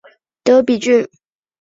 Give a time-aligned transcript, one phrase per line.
[0.43, 1.07] 德比郡。